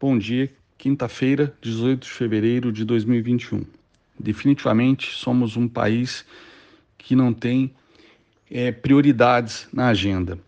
Bom 0.00 0.16
dia, 0.16 0.50
quinta-feira, 0.78 1.52
18 1.60 2.04
de 2.04 2.10
fevereiro 2.10 2.72
de 2.72 2.86
2021. 2.86 3.66
Definitivamente 4.18 5.14
somos 5.14 5.58
um 5.58 5.68
país 5.68 6.24
que 6.96 7.14
não 7.14 7.34
tem 7.34 7.70
é, 8.50 8.72
prioridades 8.72 9.68
na 9.70 9.88
agenda. 9.88 10.38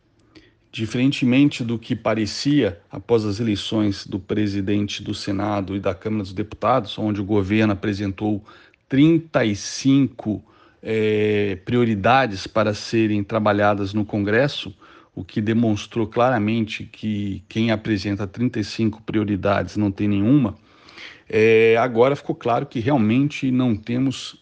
Diferentemente 0.71 1.63
do 1.63 1.79
que 1.79 1.95
parecia 1.95 2.81
após 2.91 3.27
as 3.27 3.41
eleições 3.41 4.07
do 4.07 4.19
presidente 4.19 5.03
do 5.03 5.13
Senado 5.15 5.77
e 5.77 5.81
da 5.81 5.95
Câmara 5.95 6.23
dos 6.23 6.33
Deputados, 6.33 6.99
onde 6.99 7.21
o 7.21 7.25
governo 7.25 7.75
apresentou 7.75 8.43
35 8.89 10.43
é, 10.83 11.57
prioridades 11.63 12.47
para 12.47 12.73
serem 12.73 13.23
trabalhadas 13.23 13.93
no 13.93 14.07
Congresso, 14.07 14.75
o 15.15 15.23
que 15.25 15.41
demonstrou 15.41 16.07
claramente 16.07 16.85
que 16.85 17.43
quem 17.49 17.71
apresenta 17.71 18.27
35 18.27 19.03
prioridades 19.03 19.77
não 19.77 19.91
tem 19.91 20.09
nenhuma, 20.09 20.57
é, 21.29 21.77
agora 21.79 22.17
ficou 22.17 22.35
claro 22.35 22.67
que 22.67 22.81
realmente 22.81 23.51
não 23.51 23.77
temos 23.77 24.37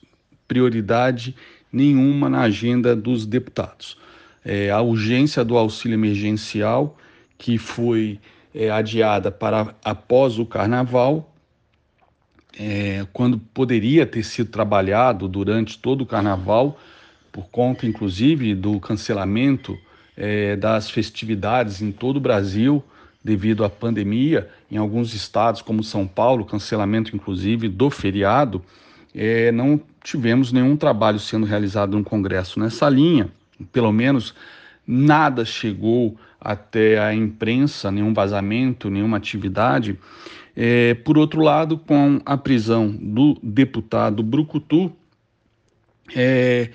prioridade 0.47 1.34
nenhuma 1.73 2.28
na 2.28 2.42
agenda 2.42 2.95
dos 2.97 3.27
deputados. 3.27 3.97
É, 4.45 4.70
a 4.70 4.80
urgência 4.80 5.45
do 5.45 5.56
auxílio 5.56 5.95
emergencial, 5.95 6.97
que 7.37 7.59
foi 7.59 8.19
é, 8.55 8.70
adiada 8.70 9.30
para 9.30 9.75
após 9.84 10.39
o 10.39 10.47
carnaval, 10.47 11.33
é, 12.59 13.06
quando 13.12 13.39
poderia 13.39 14.05
ter 14.05 14.25
sido 14.25 14.50
trabalhado 14.50 15.28
durante 15.28 15.78
todo 15.78 16.02
o 16.02 16.06
carnaval, 16.06 16.78
por 17.30 17.48
conta 17.48 17.87
inclusive 17.87 18.55
do 18.55 18.80
cancelamento 18.80 19.78
é, 20.16 20.56
das 20.56 20.91
festividades 20.91 21.80
em 21.80 21.92
todo 21.92 22.16
o 22.16 22.20
Brasil 22.20 22.82
devido 23.23 23.64
à 23.64 23.70
pandemia, 23.70 24.48
em 24.70 24.77
alguns 24.77 25.14
estados 25.14 25.60
como 25.60 25.84
São 25.84 26.06
Paulo, 26.06 26.45
cancelamento 26.45 27.14
inclusive 27.14 27.69
do 27.69 27.91
feriado, 27.91 28.62
é, 29.14 29.52
não 29.52 29.80
tivemos 30.02 30.52
nenhum 30.52 30.77
trabalho 30.77 31.19
sendo 31.19 31.44
realizado 31.44 31.97
no 31.97 32.05
Congresso 32.05 32.58
nessa 32.58 32.89
linha, 32.89 33.28
pelo 33.72 33.92
menos 33.92 34.34
nada 34.86 35.44
chegou 35.44 36.17
até 36.41 36.98
a 36.98 37.14
imprensa, 37.14 37.91
nenhum 37.91 38.14
vazamento, 38.14 38.89
nenhuma 38.89 39.19
atividade. 39.19 39.98
É, 40.56 40.95
por 40.95 41.19
outro 41.19 41.42
lado, 41.42 41.77
com 41.77 42.20
a 42.24 42.36
prisão 42.36 42.91
do 42.91 43.39
deputado 43.42 44.22
Brucutu, 44.22 44.91
é, 46.17 46.70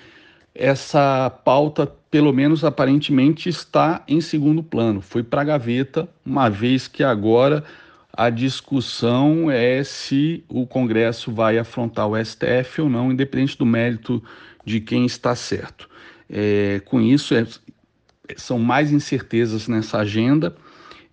essa 0.56 1.30
pauta, 1.30 1.86
pelo 2.10 2.32
menos 2.32 2.64
aparentemente, 2.64 3.50
está 3.50 4.02
em 4.08 4.22
segundo 4.22 4.64
plano. 4.64 5.02
Foi 5.02 5.22
para 5.22 5.42
a 5.42 5.44
gaveta, 5.46 6.08
uma 6.26 6.50
vez 6.50 6.88
que 6.88 7.04
agora 7.04 7.64
a 8.14 8.30
discussão 8.30 9.52
é 9.52 9.84
se 9.84 10.42
o 10.48 10.66
Congresso 10.66 11.34
vai 11.34 11.58
afrontar 11.58 12.08
o 12.08 12.16
STF 12.16 12.82
ou 12.82 12.90
não, 12.90 13.12
independente 13.12 13.58
do 13.58 13.66
mérito 13.66 14.24
de 14.64 14.80
quem 14.80 15.06
está 15.06 15.36
certo. 15.36 15.90
É, 16.30 16.82
com 16.86 17.02
isso, 17.02 17.36
é, 17.36 17.46
são 18.38 18.58
mais 18.58 18.94
incertezas 18.94 19.68
nessa 19.68 20.00
agenda, 20.00 20.56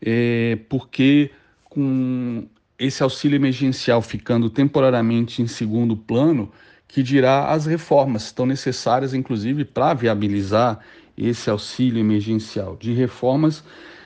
é, 0.01 0.57
porque 0.69 1.33
com 1.65 2.47
esse 2.79 3.03
auxílio 3.03 3.37
emergencial 3.37 4.01
ficando 4.01 4.49
temporariamente 4.49 5.43
em 5.43 5.47
segundo 5.49 5.97
plano, 5.97 6.53
que 6.93 7.03
dirá 7.03 7.47
as 7.47 7.65
reformas 7.65 8.25
estão 8.25 8.45
necessárias, 8.45 9.15
inclusive, 9.15 9.65
para 9.65 9.95
viabilizar 9.95 10.79
esse 11.17 11.49
auxílio 11.49 11.99
emergencial. 11.99 12.77
De 12.77 12.93
reformas 12.93 13.65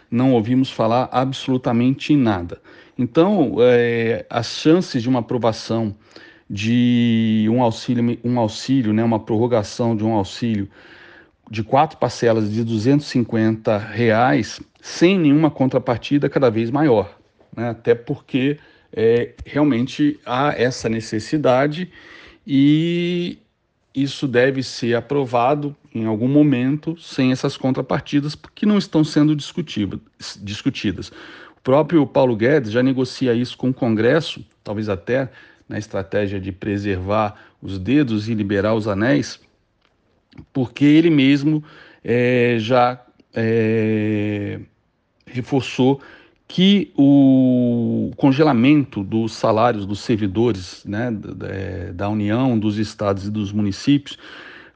não 0.09 0.33
ouvimos 0.33 0.70
falar 0.70 1.09
absolutamente 1.11 2.14
nada. 2.14 2.61
Então, 2.97 3.57
é, 3.59 4.25
as 4.31 4.47
chances 4.47 5.03
de 5.03 5.09
uma 5.09 5.19
aprovação 5.19 5.97
de 6.48 7.48
um 7.51 7.61
auxílio, 7.61 8.20
um 8.23 8.39
auxílio, 8.39 8.92
né, 8.92 9.03
uma 9.03 9.18
prorrogação 9.18 9.97
de 9.97 10.05
um 10.05 10.13
auxílio 10.13 10.70
de 11.51 11.64
quatro 11.64 11.98
parcelas 11.98 12.53
de 12.53 12.63
250 12.63 13.79
reais 13.79 14.61
sem 14.80 15.18
nenhuma 15.18 15.51
contrapartida 15.51 16.29
cada 16.29 16.48
vez 16.51 16.70
maior, 16.70 17.18
né? 17.57 17.70
até 17.70 17.97
porque 17.97 18.61
é, 18.92 19.35
realmente 19.45 20.20
há 20.24 20.55
essa 20.57 20.89
necessidade 20.89 21.91
e 22.46 23.39
isso 23.95 24.29
deve 24.29 24.62
ser 24.62 24.95
aprovado 24.95 25.74
em 25.95 26.05
algum 26.05 26.29
momento 26.29 26.96
sem 27.01 27.33
essas 27.33 27.57
contrapartidas 27.57 28.36
que 28.55 28.67
não 28.67 28.77
estão 28.77 29.02
sendo 29.02 29.34
discutidas. 29.34 31.08
O 31.56 31.61
próprio 31.62 32.06
Paulo 32.06 32.36
Guedes 32.36 32.70
já 32.70 32.83
negocia 32.83 33.35
isso 33.35 33.56
com 33.56 33.70
o 33.70 33.74
Congresso, 33.74 34.45
talvez 34.62 34.89
até 34.89 35.30
na 35.68 35.79
estratégia 35.79 36.39
de 36.39 36.52
preservar 36.52 37.35
os 37.61 37.79
dedos 37.79 38.29
e 38.29 38.35
liberar 38.35 38.74
os 38.74 38.86
anéis, 38.86 39.40
porque 40.52 40.85
ele 40.85 41.11
mesmo 41.11 41.64
é, 42.05 42.56
já 42.61 43.02
é, 43.35 44.61
reforçou 45.27 46.01
que 46.48 46.92
o 46.96 48.12
congelamento 48.17 49.02
dos 49.02 49.33
salários 49.33 49.84
dos 49.84 50.01
servidores 50.01 50.84
né, 50.84 51.11
da, 51.11 51.92
da 51.92 52.08
União, 52.08 52.58
dos 52.58 52.79
estados 52.79 53.27
e 53.27 53.30
dos 53.30 53.52
municípios 53.52 54.17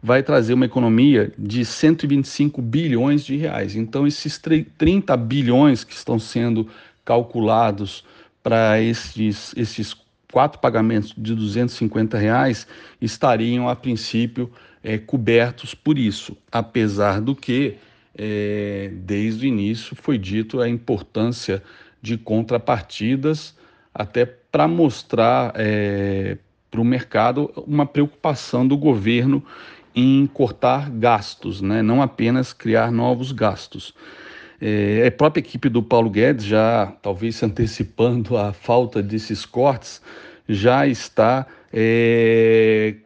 vai 0.03 0.23
trazer 0.23 0.55
uma 0.55 0.65
economia 0.65 1.33
de 1.39 1.65
125 1.65 2.61
bilhões 2.61 3.25
de 3.25 3.37
reais. 3.37 3.77
Então, 3.77 4.07
esses 4.07 4.41
30 4.79 5.17
bilhões 5.17 5.85
que 5.85 5.95
estão 5.95 6.19
sendo 6.19 6.67
calculados 7.05 8.05
para 8.43 8.81
esses, 8.81 9.55
esses 9.57 9.95
quatro 10.33 10.59
pagamentos 10.61 11.15
de 11.17 11.35
250 11.35 12.17
reais 12.17 12.67
estariam, 13.01 13.69
a 13.69 13.77
princípio, 13.77 14.51
é, 14.83 14.97
cobertos 14.97 15.75
por 15.75 15.99
isso, 15.99 16.37
apesar 16.51 17.21
do 17.21 17.35
que 17.35 17.77
é, 18.17 18.91
desde 18.93 19.47
o 19.47 19.49
início 19.49 19.97
foi 19.97 20.19
dito 20.19 20.61
a 20.61 20.69
importância 20.69 21.63
de 22.03 22.17
contrapartidas, 22.17 23.57
até 23.95 24.25
para 24.25 24.67
mostrar 24.67 25.53
é, 25.57 26.39
para 26.71 26.81
o 26.81 26.85
mercado 26.85 27.53
uma 27.67 27.85
preocupação 27.85 28.67
do 28.67 28.77
governo 28.77 29.45
em 29.95 30.27
cortar 30.27 30.89
gastos, 30.91 31.61
né? 31.61 31.83
não 31.83 32.01
apenas 32.01 32.53
criar 32.53 32.91
novos 32.93 33.33
gastos. 33.33 33.95
É, 34.61 35.07
a 35.07 35.11
própria 35.11 35.41
equipe 35.41 35.69
do 35.69 35.83
Paulo 35.83 36.11
Guedes, 36.11 36.45
já 36.45 36.95
talvez 37.03 37.37
se 37.37 37.45
antecipando 37.45 38.37
a 38.37 38.53
falta 38.53 39.03
desses 39.03 39.45
cortes, 39.45 40.01
já 40.49 40.87
está 40.87 41.47
é, 41.73 42.97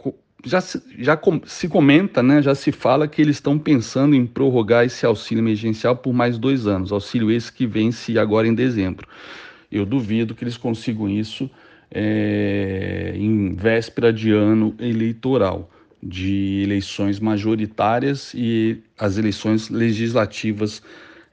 já, 0.45 0.61
se, 0.61 0.83
já 0.99 1.19
se 1.47 1.69
comenta, 1.69 2.23
né, 2.23 2.43
já 2.43 2.55
se 2.55 2.71
fala 2.71 3.09
que 3.09 3.21
eles 3.21 3.37
estão 3.37 3.59
pensando 3.59 4.15
em 4.15 4.27
prorrogar 4.27 4.85
esse 4.85 5.05
auxílio 5.07 5.41
emergencial 5.41 5.97
por 5.97 6.13
mais 6.13 6.39
dois 6.39 6.67
anos, 6.67 6.93
auxílio 6.93 7.31
esse 7.31 7.53
que 7.53 7.67
vence 7.67 8.19
agora 8.19 8.47
em 8.47 8.55
dezembro. 8.55 9.09
Eu 9.71 9.85
duvido 9.85 10.35
que 10.35 10.45
eles 10.45 10.57
consigam 10.57 11.09
isso 11.09 11.51
é, 11.91 13.13
em 13.17 13.55
véspera 13.55 14.13
de 14.13 14.31
ano 14.31 14.75
eleitoral, 14.79 15.71
de 16.03 16.63
eleições 16.63 17.19
majoritárias 17.19 18.33
e 18.35 18.83
as 18.99 19.17
eleições 19.17 19.71
legislativas 19.71 20.83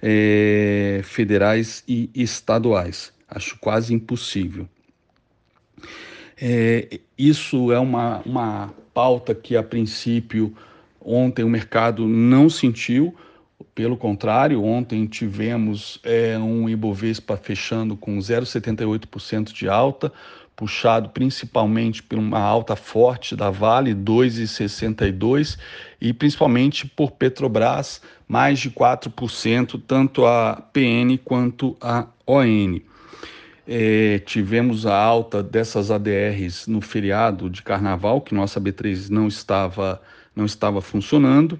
é, 0.01 1.01
federais 1.03 1.83
e 1.87 2.09
estaduais. 2.15 3.13
Acho 3.29 3.57
quase 3.59 3.93
impossível. 3.93 4.67
É, 6.41 6.99
isso 7.17 7.71
é 7.71 7.77
uma, 7.77 8.21
uma 8.25 8.73
pauta 8.93 9.33
que, 9.33 9.55
a 9.55 9.63
princípio, 9.63 10.53
ontem 10.99 11.43
o 11.43 11.49
mercado 11.49 12.07
não 12.07 12.49
sentiu, 12.49 13.15
pelo 13.73 13.95
contrário, 13.95 14.63
ontem 14.63 15.05
tivemos 15.05 15.99
é, 16.03 16.37
um 16.37 16.67
Ibovespa 16.67 17.37
fechando 17.37 17.95
com 17.95 18.17
0,78% 18.17 19.53
de 19.53 19.69
alta, 19.69 20.11
puxado 20.55 21.09
principalmente 21.09 22.03
por 22.03 22.19
uma 22.19 22.39
alta 22.39 22.75
forte 22.75 23.35
da 23.35 23.49
Vale, 23.49 23.95
2,62%, 23.95 25.57
e 25.99 26.13
principalmente 26.13 26.85
por 26.85 27.11
Petrobras, 27.11 28.01
mais 28.27 28.59
de 28.59 28.69
4%, 28.69 29.81
tanto 29.87 30.25
a 30.25 30.61
PN 30.73 31.17
quanto 31.17 31.75
a 31.81 32.07
ON. 32.27 32.90
É, 33.67 34.19
tivemos 34.19 34.85
a 34.85 34.95
alta 34.95 35.43
dessas 35.43 35.91
ADRs 35.91 36.67
no 36.67 36.81
feriado 36.81 37.49
de 37.49 37.61
carnaval, 37.61 38.21
que 38.21 38.33
nossa 38.33 38.59
B3 38.59 39.09
não 39.09 39.27
estava, 39.27 40.01
não 40.35 40.45
estava 40.45 40.81
funcionando, 40.81 41.59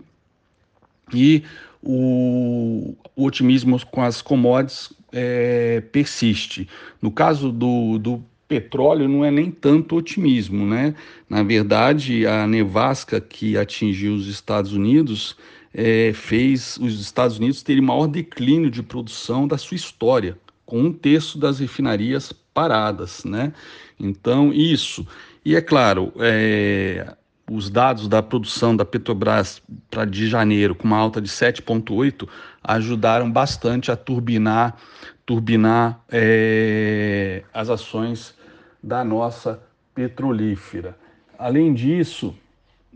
e 1.14 1.44
o, 1.82 2.96
o 3.16 3.26
otimismo 3.26 3.80
com 3.88 4.02
as 4.02 4.22
commodities 4.22 4.94
é, 5.12 5.82
persiste. 5.92 6.68
No 7.02 7.12
caso 7.12 7.52
do, 7.52 7.98
do 7.98 8.24
petróleo, 8.48 9.08
não 9.08 9.24
é 9.24 9.32
nem 9.32 9.52
tanto 9.52 9.96
otimismo, 9.96 10.66
né? 10.66 10.96
Na 11.30 11.44
verdade, 11.44 12.26
a 12.26 12.48
nevasca 12.48 13.22
que 13.22 13.58
atingiu 13.58 14.14
os 14.14 14.28
Estados 14.28 14.74
Unidos 14.74 15.38
é, 15.74 16.12
fez 16.14 16.78
os 16.78 17.00
Estados 17.00 17.38
Unidos 17.38 17.64
terem 17.64 17.82
maior 17.82 18.08
declínio 18.08 18.70
de 18.70 18.84
produção 18.84 19.48
da 19.48 19.58
sua 19.58 19.76
história 19.76 20.38
com 20.72 20.80
um 20.80 20.94
terço 20.94 21.38
das 21.38 21.60
refinarias 21.60 22.32
paradas, 22.32 23.26
né? 23.26 23.52
Então, 24.00 24.54
isso. 24.54 25.06
E 25.44 25.54
é 25.54 25.60
claro, 25.60 26.14
é, 26.18 27.14
os 27.52 27.70
dados 27.70 28.08
da 28.08 28.24
produção 28.24 28.74
da 28.74 28.86
Petrobras 28.86 29.62
para 29.90 30.06
de 30.06 30.30
janeiro, 30.30 30.74
com 30.74 30.88
uma 30.88 30.96
alta 30.96 31.22
de 31.22 31.28
7,8, 31.28 32.26
ajudaram 32.64 33.30
bastante 33.30 33.92
a 33.92 33.98
turbinar, 33.98 34.78
turbinar 35.26 36.00
é, 36.10 37.44
as 37.54 37.70
ações 37.70 38.34
da 38.82 39.04
nossa 39.04 39.62
petrolífera. 39.94 40.98
Além 41.38 41.74
disso, 41.74 42.34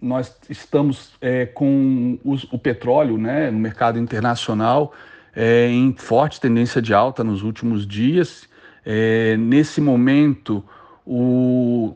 nós 0.02 0.34
estamos 0.50 1.12
é, 1.20 1.46
com 1.46 2.18
os, 2.24 2.46
o 2.54 2.58
petróleo 2.58 3.18
né, 3.18 3.52
no 3.52 3.60
mercado 3.60 4.00
internacional 4.00 4.94
é, 5.36 5.68
em 5.68 5.94
forte 5.94 6.40
tendência 6.40 6.82
de 6.82 6.94
alta 6.94 7.22
nos 7.24 7.44
últimos 7.44 7.86
dias. 7.86 8.48
É, 8.86 9.36
nesse 9.38 9.82
momento, 9.82 10.64
o 11.06 11.94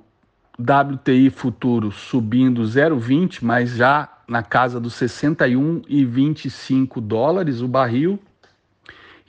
WTI 0.59 1.29
futuro 1.29 1.89
subindo 1.91 2.63
0,20, 2.63 3.39
mas 3.41 3.75
já 3.75 4.09
na 4.27 4.43
casa 4.43 4.77
dos 4.79 4.93
61,25 4.95 6.99
dólares 6.99 7.61
o 7.61 7.67
barril. 7.67 8.19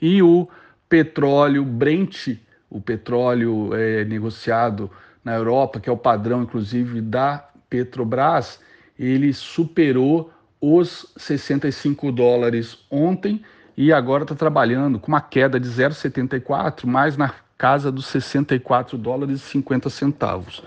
E 0.01 0.21
o 0.21 0.49
petróleo 0.89 1.63
Brent, 1.63 2.37
o 2.69 2.81
petróleo 2.81 3.73
é, 3.73 4.03
negociado 4.03 4.91
na 5.23 5.35
Europa, 5.35 5.79
que 5.79 5.89
é 5.89 5.91
o 5.91 5.97
padrão 5.97 6.43
inclusive 6.43 6.99
da 6.99 7.47
Petrobras, 7.69 8.59
ele 8.99 9.31
superou 9.33 10.33
os 10.59 11.05
65 11.17 12.11
dólares 12.11 12.79
ontem 12.91 13.41
e 13.81 13.91
agora 13.91 14.21
está 14.21 14.35
trabalhando 14.35 14.99
com 14.99 15.07
uma 15.07 15.19
queda 15.19 15.59
de 15.59 15.67
0,74, 15.67 16.85
mais 16.85 17.17
na 17.17 17.33
casa 17.57 17.91
dos 17.91 18.05
64 18.05 18.95
dólares 18.95 19.41
e 19.41 19.43
50 19.43 19.89
centavos. 19.89 20.61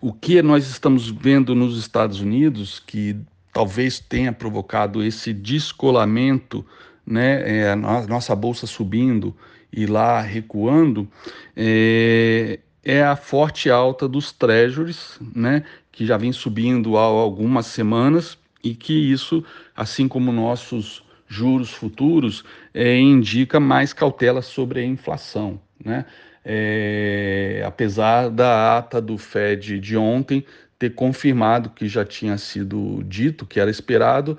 O 0.01 0.13
que 0.13 0.43
nós 0.43 0.69
estamos 0.69 1.09
vendo 1.11 1.55
nos 1.55 1.79
Estados 1.79 2.21
Unidos, 2.21 2.81
que 2.81 3.17
talvez 3.53 3.99
tenha 3.99 4.33
provocado 4.33 5.03
esse 5.03 5.33
descolamento, 5.33 6.67
né, 7.07 7.61
é, 7.61 7.73
a 7.73 7.77
nossa 7.77 8.35
bolsa 8.35 8.67
subindo, 8.67 9.35
e 9.73 9.87
lá 9.87 10.21
recuando, 10.21 11.09
é, 11.55 12.59
é 12.87 13.03
a 13.03 13.17
forte 13.17 13.69
alta 13.69 14.07
dos 14.07 14.31
treasuries, 14.31 15.19
né, 15.35 15.65
que 15.91 16.07
já 16.07 16.17
vem 16.17 16.31
subindo 16.31 16.97
há 16.97 17.03
algumas 17.03 17.67
semanas 17.67 18.39
e 18.63 18.77
que 18.77 18.93
isso, 18.93 19.45
assim 19.75 20.07
como 20.07 20.31
nossos 20.31 21.05
juros 21.27 21.73
futuros, 21.73 22.45
é, 22.73 22.97
indica 22.97 23.59
mais 23.59 23.93
cautela 23.93 24.41
sobre 24.41 24.79
a 24.79 24.85
inflação, 24.85 25.61
né? 25.85 26.05
É, 26.45 27.61
apesar 27.67 28.31
da 28.31 28.79
ata 28.79 29.01
do 29.01 29.19
Fed 29.19 29.81
de 29.81 29.97
ontem 29.97 30.45
ter 30.79 30.91
confirmado 30.95 31.71
que 31.71 31.89
já 31.89 32.05
tinha 32.05 32.39
sido 32.39 33.03
dito, 33.03 33.45
que 33.45 33.59
era 33.59 33.69
esperado, 33.69 34.39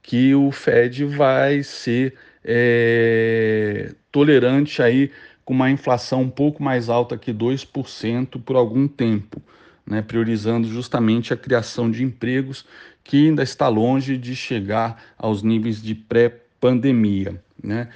que 0.00 0.32
o 0.36 0.52
Fed 0.52 1.04
vai 1.04 1.64
ser 1.64 2.14
é, 2.44 3.92
tolerante 4.12 4.80
aí 4.80 5.10
com 5.48 5.54
uma 5.54 5.70
inflação 5.70 6.20
um 6.20 6.28
pouco 6.28 6.62
mais 6.62 6.90
alta 6.90 7.16
que 7.16 7.32
2% 7.32 8.38
por 8.42 8.54
algum 8.54 8.86
tempo, 8.86 9.40
né, 9.86 10.02
priorizando 10.02 10.68
justamente 10.68 11.32
a 11.32 11.38
criação 11.38 11.90
de 11.90 12.04
empregos 12.04 12.66
que 13.02 13.28
ainda 13.28 13.42
está 13.42 13.66
longe 13.66 14.18
de 14.18 14.36
chegar 14.36 15.02
aos 15.16 15.42
níveis 15.42 15.80
de 15.80 15.94
pré-pandemia. 15.94 17.42
Né? 17.64 17.88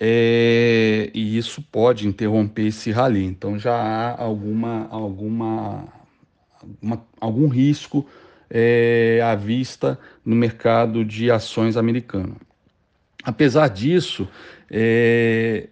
É, 0.00 1.10
e 1.12 1.36
isso 1.36 1.60
pode 1.60 2.08
interromper 2.08 2.68
esse 2.68 2.90
rally. 2.90 3.26
Então 3.26 3.58
já 3.58 3.74
há 3.74 4.22
alguma, 4.22 4.88
alguma, 4.88 5.84
uma, 6.80 7.06
algum 7.20 7.48
risco 7.48 8.08
é, 8.48 9.20
à 9.22 9.34
vista 9.34 10.00
no 10.24 10.34
mercado 10.34 11.04
de 11.04 11.30
ações 11.30 11.76
americano. 11.76 12.38
Apesar 13.22 13.68
disso, 13.68 14.26
é, 14.70 15.68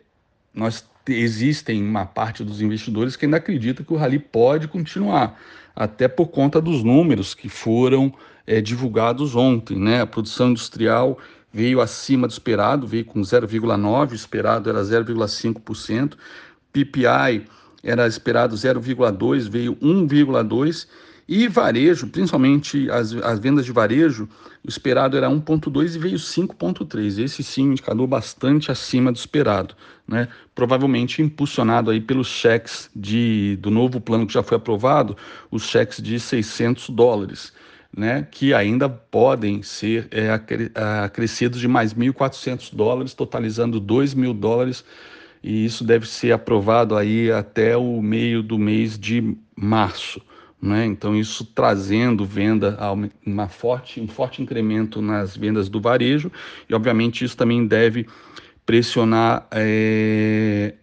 nós 0.52 0.91
existem 1.08 1.82
uma 1.82 2.06
parte 2.06 2.44
dos 2.44 2.60
investidores 2.60 3.16
que 3.16 3.24
ainda 3.24 3.38
acredita 3.38 3.82
que 3.82 3.92
o 3.92 3.96
rally 3.96 4.18
pode 4.18 4.68
continuar, 4.68 5.40
até 5.74 6.06
por 6.06 6.28
conta 6.28 6.60
dos 6.60 6.82
números 6.84 7.34
que 7.34 7.48
foram 7.48 8.12
é, 8.46 8.60
divulgados 8.60 9.34
ontem. 9.34 9.78
Né? 9.78 10.00
A 10.00 10.06
produção 10.06 10.50
industrial 10.50 11.18
veio 11.52 11.80
acima 11.80 12.26
do 12.26 12.30
esperado, 12.30 12.86
veio 12.86 13.04
com 13.04 13.20
0,9%, 13.20 14.10
o 14.10 14.14
esperado 14.14 14.70
era 14.70 14.82
0,5%, 14.82 16.14
PPI 16.72 17.46
era 17.82 18.06
esperado 18.06 18.54
0,2%, 18.54 19.50
veio 19.50 19.76
1,2%, 19.76 20.86
e 21.28 21.46
varejo, 21.46 22.08
principalmente 22.08 22.90
as, 22.90 23.14
as 23.14 23.38
vendas 23.38 23.64
de 23.64 23.72
varejo, 23.72 24.28
o 24.64 24.68
esperado 24.68 25.16
era 25.16 25.28
1,2 25.28 25.94
e 25.94 25.98
veio 25.98 26.16
5,3. 26.16 27.22
Esse 27.22 27.42
sim, 27.42 27.64
indicador 27.64 28.06
bastante 28.06 28.70
acima 28.70 29.12
do 29.12 29.16
esperado, 29.16 29.74
né? 30.06 30.28
Provavelmente 30.54 31.22
impulsionado 31.22 31.90
aí 31.90 32.00
pelos 32.00 32.28
cheques 32.28 32.90
de, 32.94 33.56
do 33.60 33.70
novo 33.70 34.00
plano 34.00 34.26
que 34.26 34.32
já 34.32 34.42
foi 34.42 34.56
aprovado, 34.56 35.16
os 35.50 35.64
cheques 35.64 36.02
de 36.02 36.18
600 36.18 36.90
dólares. 36.90 37.52
Né, 37.94 38.26
que 38.30 38.54
ainda 38.54 38.88
podem 38.88 39.62
ser 39.62 40.08
é, 40.10 40.30
acrescidos 41.04 41.60
de 41.60 41.68
mais 41.68 41.92
1.400 41.92 42.74
dólares, 42.74 43.12
totalizando 43.12 43.78
2 43.78 44.14
mil 44.14 44.32
dólares, 44.32 44.82
e 45.42 45.66
isso 45.66 45.84
deve 45.84 46.08
ser 46.08 46.32
aprovado 46.32 46.96
aí 46.96 47.30
até 47.30 47.76
o 47.76 48.00
meio 48.00 48.42
do 48.42 48.58
mês 48.58 48.98
de 48.98 49.36
março. 49.54 50.22
Né? 50.62 50.86
Então, 50.86 51.16
isso 51.16 51.44
trazendo 51.44 52.24
venda 52.24 52.76
a 52.78 52.92
uma 53.26 53.48
forte, 53.48 54.00
um 54.00 54.06
forte 54.06 54.40
incremento 54.40 55.02
nas 55.02 55.36
vendas 55.36 55.68
do 55.68 55.80
varejo, 55.80 56.30
e 56.68 56.74
obviamente 56.74 57.24
isso 57.24 57.36
também 57.36 57.66
deve 57.66 58.06
pressionar 58.64 59.48
é, 59.50 60.74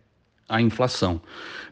a 0.50 0.62
inflação. 0.62 1.21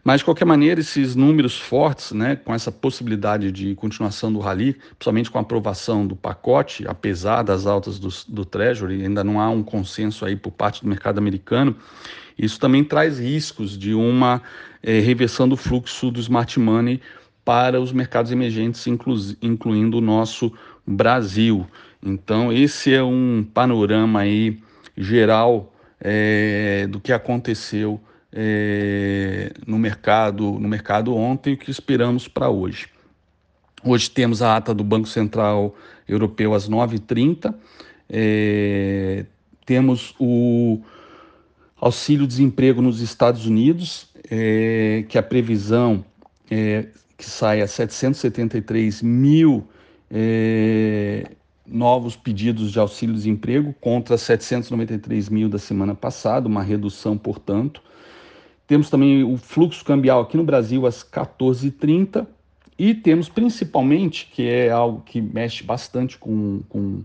Mas, 0.06 0.22
de 0.22 0.26
qualquer 0.26 0.46
maneira, 0.46 0.80
esses 0.80 1.18
números 1.18 1.60
fortes, 1.60 2.14
né, 2.14 2.38
com 2.38 2.54
essa 2.54 2.72
possibilidade 2.72 3.52
de 3.52 3.76
continuação 3.76 4.32
do 4.32 4.40
rally, 4.40 4.78
principalmente 4.92 5.30
com 5.30 5.38
a 5.38 5.42
aprovação 5.42 6.08
do 6.08 6.16
pacote, 6.16 6.88
apesar 6.88 7.44
das 7.44 7.66
altas 7.66 8.00
do, 8.00 8.08
do 8.30 8.46
Treasury, 8.46 9.04
ainda 9.04 9.22
não 9.22 9.38
há 9.42 9.50
um 9.50 9.62
consenso 9.62 10.24
aí 10.24 10.38
por 10.38 10.52
parte 10.52 10.82
do 10.82 10.88
mercado 10.88 11.18
americano, 11.18 11.76
isso 12.38 12.58
também 12.58 12.86
traz 12.86 13.20
riscos 13.20 13.78
de 13.78 13.94
uma 13.94 14.42
é, 14.82 15.02
reversão 15.02 15.50
do 15.50 15.58
fluxo 15.58 16.10
do 16.10 16.22
smart 16.22 16.58
money 16.58 17.02
para 17.48 17.80
os 17.80 17.94
mercados 17.94 18.30
emergentes, 18.30 18.86
inclu 18.88 19.16
incluindo 19.42 20.00
o 20.00 20.02
nosso 20.02 20.52
Brasil. 20.86 21.66
Então, 22.04 22.52
esse 22.52 22.94
é 22.94 23.02
um 23.02 23.42
panorama 23.54 24.20
aí 24.20 24.60
geral 24.98 25.74
é, 25.98 26.86
do 26.88 27.00
que 27.00 27.14
aconteceu 27.14 28.02
é, 28.34 29.54
no 29.66 29.80
mercado 29.80 30.60
no 30.60 30.68
mercado 30.68 31.16
ontem 31.16 31.52
e 31.52 31.54
o 31.54 31.58
que 31.58 31.72
esperamos 31.72 32.28
para 32.28 32.50
hoje. 32.50 32.88
Hoje 33.82 34.10
temos 34.10 34.42
a 34.42 34.58
ata 34.58 34.74
do 34.74 34.84
Banco 34.84 35.08
Central 35.08 35.74
Europeu 36.06 36.54
às 36.54 36.70
9h30. 36.70 37.56
É, 38.10 39.24
Temos 39.66 40.14
o 40.20 40.82
auxílio-desemprego 41.80 42.82
nos 42.82 43.00
Estados 43.00 43.46
Unidos, 43.46 44.10
é, 44.30 45.06
que 45.08 45.18
a 45.18 45.24
previsão 45.24 46.04
é 46.52 46.88
que 47.18 47.26
saia 47.26 47.66
773 47.66 49.02
mil 49.02 49.68
é, 50.10 51.32
novos 51.66 52.16
pedidos 52.16 52.72
de 52.72 52.80
auxílio-desemprego 52.80 53.74
contra 53.82 54.18
793 54.18 55.28
mil 55.28 55.50
da 55.50 55.58
semana 55.58 55.96
passada, 55.96 56.48
uma 56.48 56.62
redução, 56.62 57.18
portanto. 57.18 57.82
Temos 58.68 58.90
também 58.90 59.24
o 59.24 59.38
fluxo 59.38 59.84
cambial 59.84 60.22
aqui 60.22 60.38
no 60.38 60.44
Brasil 60.44 60.86
às 60.86 61.04
14h30 61.04 62.28
e 62.78 62.94
temos 62.94 63.28
principalmente, 63.28 64.30
que 64.32 64.48
é 64.48 64.70
algo 64.70 65.02
que 65.02 65.20
mexe 65.20 65.64
bastante 65.64 66.18
com, 66.18 66.62
com, 66.70 67.04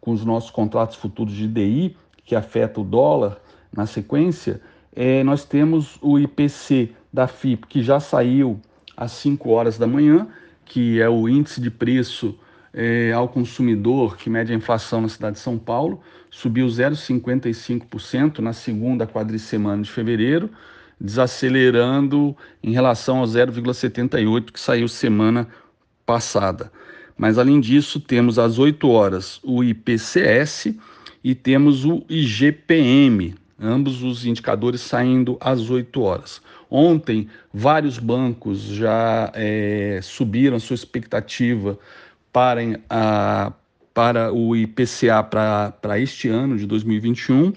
com 0.00 0.12
os 0.12 0.24
nossos 0.24 0.50
contratos 0.50 0.96
futuros 0.96 1.34
de 1.34 1.48
DI, 1.48 1.96
que 2.24 2.36
afeta 2.36 2.80
o 2.80 2.84
dólar 2.84 3.40
na 3.72 3.86
sequência, 3.86 4.60
é, 4.94 5.22
nós 5.22 5.44
temos 5.44 5.98
o 6.02 6.18
IPC 6.18 6.90
da 7.12 7.26
FIP, 7.26 7.66
que 7.66 7.82
já 7.82 8.00
saiu 8.00 8.60
às 8.98 9.12
5 9.12 9.48
horas 9.50 9.78
da 9.78 9.86
manhã, 9.86 10.26
que 10.64 11.00
é 11.00 11.08
o 11.08 11.28
índice 11.28 11.60
de 11.60 11.70
preço 11.70 12.36
é, 12.74 13.12
ao 13.12 13.28
consumidor, 13.28 14.16
que 14.16 14.28
mede 14.28 14.52
a 14.52 14.56
inflação 14.56 15.00
na 15.00 15.08
cidade 15.08 15.36
de 15.36 15.40
São 15.40 15.56
Paulo, 15.56 16.00
subiu 16.28 16.66
0,55% 16.66 18.40
na 18.40 18.52
segunda 18.52 19.06
quadricemana 19.06 19.84
de 19.84 19.90
fevereiro, 19.90 20.50
desacelerando 21.00 22.36
em 22.60 22.72
relação 22.72 23.18
ao 23.18 23.24
0,78% 23.24 24.50
que 24.50 24.58
saiu 24.58 24.88
semana 24.88 25.46
passada. 26.04 26.72
Mas 27.16 27.38
além 27.38 27.60
disso, 27.60 28.00
temos 28.00 28.36
às 28.36 28.58
8 28.58 28.88
horas 28.88 29.40
o 29.44 29.62
IPCS 29.62 30.74
e 31.22 31.36
temos 31.36 31.84
o 31.84 32.04
IGPM, 32.08 33.36
ambos 33.60 34.02
os 34.02 34.26
indicadores 34.26 34.80
saindo 34.80 35.36
às 35.40 35.70
8 35.70 36.00
horas. 36.00 36.42
Ontem, 36.70 37.28
vários 37.52 37.98
bancos 37.98 38.60
já 38.60 39.30
é, 39.34 39.98
subiram 40.02 40.58
sua 40.58 40.74
expectativa 40.74 41.78
para, 42.32 42.60
a, 42.90 43.52
para 43.94 44.32
o 44.32 44.54
IPCA 44.54 45.22
para 45.22 45.98
este 45.98 46.28
ano 46.28 46.58
de 46.58 46.66
2021. 46.66 47.54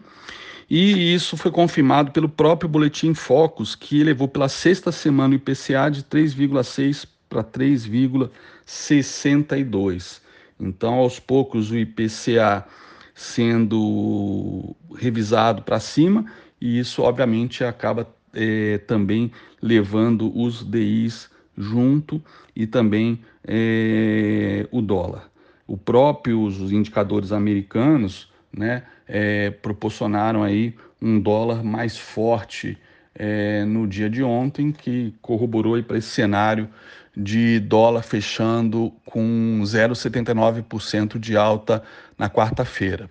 E 0.70 1.14
isso 1.14 1.36
foi 1.36 1.52
confirmado 1.52 2.12
pelo 2.12 2.30
próprio 2.30 2.70
Boletim 2.70 3.14
Focus, 3.14 3.76
que 3.76 4.00
elevou 4.00 4.30
pela 4.30 4.48
sexta 4.48 4.90
semana 4.90 5.34
o 5.34 5.36
IPCA 5.36 5.92
de 5.92 6.02
3,6 6.04 7.06
para 7.28 7.44
3,62. 7.44 10.22
Então, 10.58 10.94
aos 10.94 11.20
poucos, 11.20 11.72
o 11.72 11.78
IPCA 11.78 12.66
sendo 13.14 14.74
revisado 14.96 15.62
para 15.62 15.78
cima, 15.80 16.24
e 16.60 16.80
isso, 16.80 17.02
obviamente, 17.02 17.66
acaba 17.66 18.08
é, 18.34 18.78
também 18.80 19.32
levando 19.62 20.32
os 20.38 20.64
DIs 20.64 21.30
junto 21.58 22.22
e 22.56 22.66
também 22.66 23.20
é, 23.48 24.68
o 24.72 24.82
dólar. 24.82 25.30
O 25.68 25.78
próprio, 25.78 26.42
os 26.42 26.72
indicadores 26.72 27.32
americanos 27.32 28.30
né, 28.52 28.84
é, 29.08 29.50
proporcionaram 29.50 30.44
aí 30.44 30.76
um 31.02 31.20
dólar 31.20 31.64
mais 31.64 31.98
forte 31.98 32.78
é, 33.16 33.66
no 33.66 33.88
dia 33.88 34.10
de 34.10 34.24
ontem, 34.24 34.72
que 34.72 35.14
corroborou 35.22 35.82
para 35.84 35.98
esse 35.98 36.10
cenário 36.10 36.70
de 37.16 37.60
dólar 37.60 38.04
fechando 38.04 38.94
com 39.06 39.62
0,79% 39.64 41.20
de 41.20 41.36
alta 41.36 41.84
na 42.18 42.30
quarta-feira. 42.30 43.10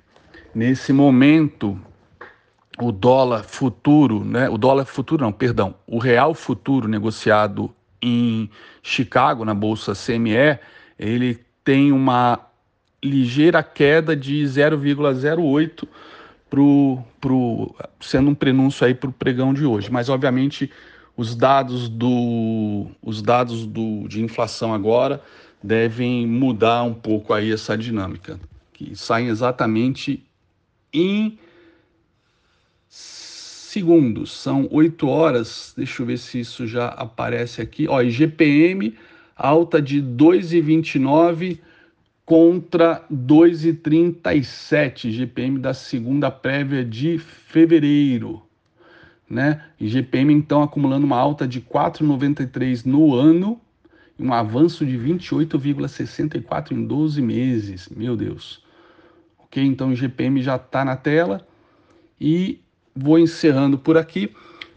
Nesse 0.55 0.93
momento, 0.93 1.79
o 2.81 2.93
dólar 2.93 3.45
futuro, 3.45 4.25
né, 4.25 4.49
o 4.49 4.57
dólar 4.57 4.87
futuro 4.87 5.23
não, 5.23 5.33
perdão, 5.33 5.75
o 5.87 5.99
real 5.99 6.35
futuro 6.35 6.89
negociado 6.89 7.71
em 8.01 8.49
Chicago, 8.83 9.45
na 9.45 9.55
bolsa 9.55 9.93
CME, 9.93 10.59
ele 10.99 11.39
tem 11.63 11.93
uma 11.93 12.41
ligeira 13.03 13.63
queda 13.63 14.17
de 14.17 14.43
0,08 14.45 15.87
pro, 16.49 16.99
pro, 17.21 17.75
sendo 18.01 18.31
um 18.31 18.35
prenúncio 18.35 18.87
aí 18.87 18.95
para 18.95 19.11
o 19.11 19.13
pregão 19.13 19.55
de 19.55 19.65
hoje. 19.65 19.91
Mas 19.91 20.09
obviamente 20.09 20.71
os 21.17 21.37
dados 21.37 21.89
do 21.89 22.87
os 23.03 23.21
dados 23.21 23.67
do, 23.67 24.09
de 24.09 24.23
inflação 24.23 24.73
agora 24.73 25.23
devem 25.63 26.27
mudar 26.27 26.83
um 26.83 26.95
pouco 26.95 27.33
aí 27.35 27.53
essa 27.53 27.77
dinâmica, 27.77 28.41
que 28.73 28.97
saem 28.97 29.29
exatamente 29.29 30.25
em 30.93 31.39
segundos, 32.91 34.33
são 34.33 34.69
8 34.71 35.07
horas. 35.09 35.73
Deixa 35.77 36.03
eu 36.03 36.07
ver 36.07 36.19
se 36.19 36.41
isso 36.41 36.67
já 36.67 36.89
aparece 36.89 37.63
aqui. 37.63 37.87
Ó, 37.89 38.03
IGPM 38.03 38.95
alta 39.37 39.81
de 39.81 40.03
2,29 40.03 41.59
contra 42.27 43.03
2,37 43.11 45.07
IGPM 45.09 45.59
da 45.59 45.73
segunda 45.73 46.31
prévia 46.31 46.85
de 46.85 47.19
fevereiro, 47.19 48.43
né? 49.29 49.65
IGPM 49.81 50.33
então 50.35 50.63
acumulando 50.63 51.07
uma 51.07 51.17
alta 51.17 51.49
de 51.49 51.61
4,93 51.61 52.85
no 52.85 53.15
ano, 53.15 53.61
um 54.19 54.33
avanço 54.33 54.85
de 54.85 54.99
28,64 54.99 56.73
em 56.73 56.85
12 56.85 57.23
meses. 57.23 57.89
Meu 57.89 58.17
Deus. 58.17 58.63
OK, 59.39 59.65
então 59.65 59.89
o 59.89 59.93
IGPM 59.93 60.43
já 60.43 60.57
está 60.57 60.85
na 60.85 60.97
tela 60.97 61.47
e 62.21 62.61
vou 62.95 63.19
encerrando 63.19 63.79
por 63.79 63.97
aqui. 63.97 64.33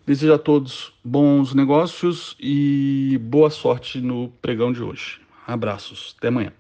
Desejo 0.06 0.34
a 0.34 0.38
todos 0.38 0.94
bons 1.04 1.54
negócios 1.54 2.36
e 2.40 3.18
boa 3.22 3.50
sorte 3.50 4.02
no 4.02 4.30
pregão 4.42 4.74
de 4.74 4.84
hoje. 4.84 5.22
Abraços, 5.48 6.16
até 6.18 6.28
amanhã. 6.28 6.52